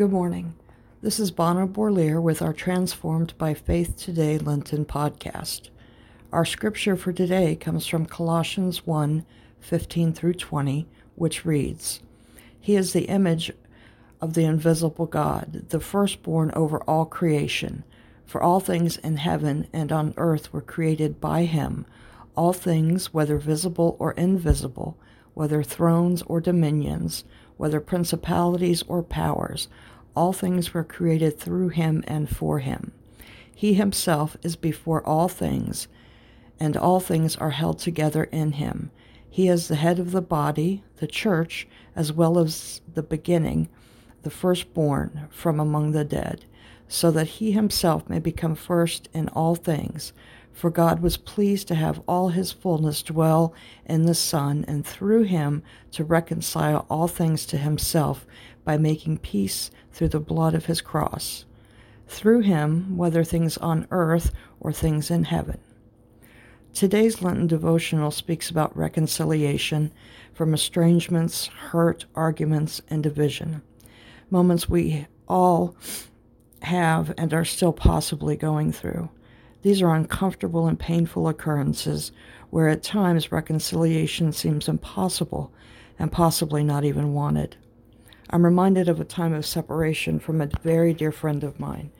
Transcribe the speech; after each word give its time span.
Good 0.00 0.12
morning. 0.12 0.54
This 1.02 1.20
is 1.20 1.30
Bona 1.30 1.66
Bourlier 1.66 2.22
with 2.22 2.40
our 2.40 2.54
Transformed 2.54 3.36
by 3.36 3.52
Faith 3.52 3.98
Today 3.98 4.38
Lenten 4.38 4.86
podcast. 4.86 5.68
Our 6.32 6.46
scripture 6.46 6.96
for 6.96 7.12
today 7.12 7.54
comes 7.54 7.86
from 7.86 8.06
Colossians 8.06 8.86
1 8.86 9.26
15 9.60 10.14
through 10.14 10.32
20, 10.32 10.88
which 11.16 11.44
reads 11.44 12.00
He 12.58 12.76
is 12.76 12.94
the 12.94 13.10
image 13.10 13.52
of 14.22 14.32
the 14.32 14.44
invisible 14.44 15.04
God, 15.04 15.66
the 15.68 15.80
firstborn 15.80 16.50
over 16.52 16.78
all 16.84 17.04
creation. 17.04 17.84
For 18.24 18.42
all 18.42 18.60
things 18.60 18.96
in 18.96 19.18
heaven 19.18 19.68
and 19.70 19.92
on 19.92 20.14
earth 20.16 20.50
were 20.50 20.62
created 20.62 21.20
by 21.20 21.44
him. 21.44 21.84
All 22.34 22.54
things, 22.54 23.12
whether 23.12 23.36
visible 23.36 23.96
or 23.98 24.12
invisible, 24.12 24.96
whether 25.34 25.62
thrones 25.62 26.22
or 26.22 26.40
dominions, 26.40 27.24
whether 27.60 27.78
principalities 27.78 28.82
or 28.88 29.02
powers, 29.02 29.68
all 30.16 30.32
things 30.32 30.72
were 30.72 30.82
created 30.82 31.38
through 31.38 31.68
him 31.68 32.02
and 32.08 32.34
for 32.34 32.60
him. 32.60 32.90
He 33.54 33.74
himself 33.74 34.34
is 34.42 34.56
before 34.56 35.06
all 35.06 35.28
things, 35.28 35.86
and 36.58 36.74
all 36.74 37.00
things 37.00 37.36
are 37.36 37.50
held 37.50 37.78
together 37.78 38.24
in 38.24 38.52
him. 38.52 38.90
He 39.28 39.46
is 39.46 39.68
the 39.68 39.74
head 39.74 39.98
of 39.98 40.12
the 40.12 40.22
body, 40.22 40.82
the 40.96 41.06
church, 41.06 41.68
as 41.94 42.14
well 42.14 42.38
as 42.38 42.80
the 42.94 43.02
beginning, 43.02 43.68
the 44.22 44.30
firstborn 44.30 45.28
from 45.30 45.60
among 45.60 45.92
the 45.92 46.02
dead, 46.02 46.46
so 46.88 47.10
that 47.10 47.26
he 47.26 47.52
himself 47.52 48.08
may 48.08 48.20
become 48.20 48.54
first 48.54 49.10
in 49.12 49.28
all 49.28 49.54
things. 49.54 50.14
For 50.52 50.70
God 50.70 51.00
was 51.00 51.16
pleased 51.16 51.68
to 51.68 51.74
have 51.74 52.02
all 52.06 52.28
his 52.28 52.52
fullness 52.52 53.02
dwell 53.02 53.54
in 53.86 54.04
the 54.04 54.14
Son, 54.14 54.64
and 54.68 54.84
through 54.84 55.22
him 55.22 55.62
to 55.92 56.04
reconcile 56.04 56.86
all 56.90 57.08
things 57.08 57.46
to 57.46 57.56
himself 57.56 58.26
by 58.64 58.76
making 58.76 59.18
peace 59.18 59.70
through 59.92 60.08
the 60.08 60.20
blood 60.20 60.54
of 60.54 60.66
his 60.66 60.80
cross. 60.80 61.44
Through 62.06 62.40
him, 62.40 62.96
whether 62.96 63.24
things 63.24 63.56
on 63.58 63.86
earth 63.90 64.32
or 64.60 64.72
things 64.72 65.10
in 65.10 65.24
heaven. 65.24 65.58
Today's 66.74 67.20
Lenten 67.20 67.46
devotional 67.46 68.10
speaks 68.10 68.48
about 68.48 68.76
reconciliation 68.76 69.92
from 70.32 70.54
estrangements, 70.54 71.46
hurt, 71.46 72.06
arguments, 72.14 72.80
and 72.88 73.02
division. 73.02 73.62
Moments 74.30 74.68
we 74.68 75.06
all 75.28 75.74
have 76.62 77.12
and 77.18 77.34
are 77.34 77.44
still 77.44 77.72
possibly 77.72 78.36
going 78.36 78.72
through. 78.72 79.10
These 79.62 79.82
are 79.82 79.94
uncomfortable 79.94 80.66
and 80.66 80.78
painful 80.78 81.28
occurrences 81.28 82.12
where 82.48 82.68
at 82.68 82.82
times 82.82 83.30
reconciliation 83.30 84.32
seems 84.32 84.68
impossible 84.68 85.52
and 85.98 86.10
possibly 86.10 86.64
not 86.64 86.84
even 86.84 87.12
wanted. 87.12 87.56
I'm 88.30 88.44
reminded 88.44 88.88
of 88.88 89.00
a 89.00 89.04
time 89.04 89.34
of 89.34 89.44
separation 89.44 90.18
from 90.18 90.40
a 90.40 90.48
very 90.62 90.94
dear 90.94 91.12
friend 91.12 91.44
of 91.44 91.60
mine. 91.60 91.90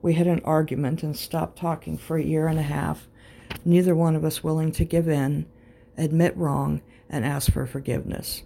We 0.00 0.14
had 0.14 0.28
an 0.28 0.42
argument 0.44 1.02
and 1.02 1.16
stopped 1.16 1.58
talking 1.58 1.98
for 1.98 2.16
a 2.16 2.24
year 2.24 2.46
and 2.46 2.58
a 2.58 2.62
half, 2.62 3.08
neither 3.64 3.96
one 3.96 4.14
of 4.14 4.24
us 4.24 4.44
willing 4.44 4.70
to 4.72 4.84
give 4.84 5.08
in, 5.08 5.46
admit 5.96 6.36
wrong, 6.36 6.82
and 7.10 7.24
ask 7.24 7.50
for 7.50 7.66
forgiveness. 7.66 8.44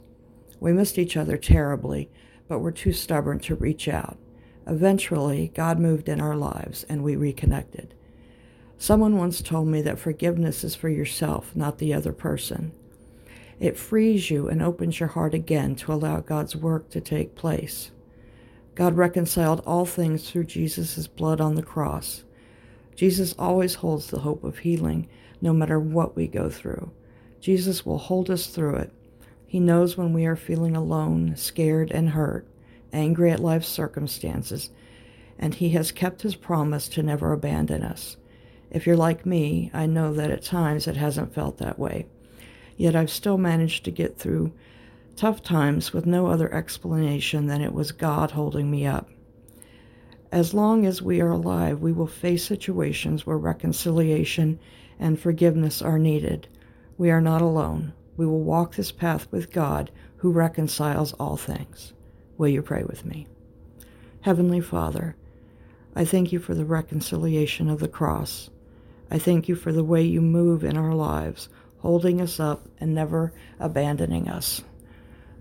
We 0.60 0.72
missed 0.72 0.98
each 0.98 1.16
other 1.16 1.36
terribly, 1.36 2.08
but 2.48 2.60
were 2.60 2.72
too 2.72 2.92
stubborn 2.92 3.40
to 3.40 3.54
reach 3.54 3.88
out. 3.88 4.16
Eventually, 4.66 5.50
God 5.54 5.78
moved 5.78 6.08
in 6.08 6.20
our 6.20 6.36
lives 6.36 6.84
and 6.88 7.02
we 7.02 7.16
reconnected. 7.16 7.94
Someone 8.82 9.16
once 9.16 9.40
told 9.40 9.68
me 9.68 9.80
that 9.82 10.00
forgiveness 10.00 10.64
is 10.64 10.74
for 10.74 10.88
yourself, 10.88 11.54
not 11.54 11.78
the 11.78 11.94
other 11.94 12.12
person. 12.12 12.72
It 13.60 13.78
frees 13.78 14.28
you 14.28 14.48
and 14.48 14.60
opens 14.60 14.98
your 14.98 15.10
heart 15.10 15.34
again 15.34 15.76
to 15.76 15.92
allow 15.92 16.18
God's 16.18 16.56
work 16.56 16.90
to 16.90 17.00
take 17.00 17.36
place. 17.36 17.92
God 18.74 18.96
reconciled 18.96 19.62
all 19.64 19.86
things 19.86 20.28
through 20.28 20.46
Jesus' 20.46 21.06
blood 21.06 21.40
on 21.40 21.54
the 21.54 21.62
cross. 21.62 22.24
Jesus 22.96 23.36
always 23.38 23.76
holds 23.76 24.08
the 24.08 24.22
hope 24.22 24.42
of 24.42 24.58
healing, 24.58 25.08
no 25.40 25.52
matter 25.52 25.78
what 25.78 26.16
we 26.16 26.26
go 26.26 26.50
through. 26.50 26.90
Jesus 27.40 27.86
will 27.86 27.98
hold 27.98 28.30
us 28.30 28.48
through 28.48 28.74
it. 28.74 28.92
He 29.46 29.60
knows 29.60 29.96
when 29.96 30.12
we 30.12 30.26
are 30.26 30.34
feeling 30.34 30.74
alone, 30.74 31.36
scared, 31.36 31.92
and 31.92 32.10
hurt, 32.10 32.48
angry 32.92 33.30
at 33.30 33.38
life's 33.38 33.68
circumstances, 33.68 34.70
and 35.38 35.54
He 35.54 35.68
has 35.68 35.92
kept 35.92 36.22
His 36.22 36.34
promise 36.34 36.88
to 36.88 37.04
never 37.04 37.32
abandon 37.32 37.84
us. 37.84 38.16
If 38.72 38.86
you're 38.86 38.96
like 38.96 39.26
me, 39.26 39.70
I 39.74 39.84
know 39.84 40.14
that 40.14 40.30
at 40.30 40.42
times 40.42 40.86
it 40.86 40.96
hasn't 40.96 41.34
felt 41.34 41.58
that 41.58 41.78
way. 41.78 42.06
Yet 42.78 42.96
I've 42.96 43.10
still 43.10 43.36
managed 43.36 43.84
to 43.84 43.90
get 43.90 44.16
through 44.16 44.50
tough 45.14 45.42
times 45.42 45.92
with 45.92 46.06
no 46.06 46.26
other 46.28 46.52
explanation 46.54 47.48
than 47.48 47.60
it 47.60 47.74
was 47.74 47.92
God 47.92 48.30
holding 48.30 48.70
me 48.70 48.86
up. 48.86 49.10
As 50.32 50.54
long 50.54 50.86
as 50.86 51.02
we 51.02 51.20
are 51.20 51.30
alive, 51.30 51.80
we 51.80 51.92
will 51.92 52.06
face 52.06 52.46
situations 52.46 53.26
where 53.26 53.36
reconciliation 53.36 54.58
and 54.98 55.20
forgiveness 55.20 55.82
are 55.82 55.98
needed. 55.98 56.48
We 56.96 57.10
are 57.10 57.20
not 57.20 57.42
alone. 57.42 57.92
We 58.16 58.24
will 58.24 58.40
walk 58.40 58.74
this 58.74 58.90
path 58.90 59.30
with 59.30 59.52
God 59.52 59.90
who 60.16 60.32
reconciles 60.32 61.12
all 61.14 61.36
things. 61.36 61.92
Will 62.38 62.48
you 62.48 62.62
pray 62.62 62.84
with 62.84 63.04
me? 63.04 63.26
Heavenly 64.22 64.62
Father, 64.62 65.14
I 65.94 66.06
thank 66.06 66.32
you 66.32 66.38
for 66.38 66.54
the 66.54 66.64
reconciliation 66.64 67.68
of 67.68 67.80
the 67.80 67.88
cross. 67.88 68.48
I 69.12 69.18
thank 69.18 69.46
you 69.46 69.56
for 69.56 69.72
the 69.72 69.84
way 69.84 70.02
you 70.02 70.22
move 70.22 70.64
in 70.64 70.78
our 70.78 70.94
lives, 70.94 71.50
holding 71.80 72.18
us 72.18 72.40
up 72.40 72.66
and 72.80 72.94
never 72.94 73.34
abandoning 73.60 74.26
us. 74.26 74.62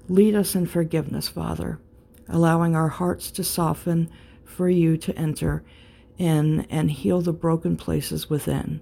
Lead 0.10 0.36
us 0.36 0.56
in 0.56 0.66
forgiveness, 0.66 1.30
Father, 1.30 1.80
allowing 2.28 2.76
our 2.76 2.90
hearts 2.90 3.32
to 3.32 3.46
soften 3.46 4.12
for 4.44 4.68
you 4.68 4.98
to 4.98 5.18
enter 5.18 5.64
in 6.18 6.68
and 6.70 6.92
heal 6.92 7.22
the 7.22 7.32
broken 7.32 7.78
places 7.78 8.30
within. 8.30 8.82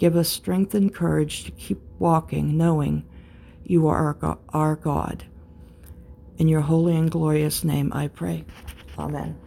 Give 0.00 0.16
us 0.16 0.28
strength 0.28 0.74
and 0.74 0.92
courage 0.92 1.44
to 1.44 1.52
keep 1.52 1.80
walking, 2.00 2.56
knowing 2.56 3.06
you 3.62 3.86
are 3.86 4.18
our 4.48 4.74
God. 4.74 5.24
In 6.36 6.48
your 6.48 6.62
holy 6.62 6.96
and 6.96 7.08
glorious 7.08 7.62
name 7.62 7.92
I 7.92 8.08
pray. 8.08 8.44
Amen. 8.98 9.38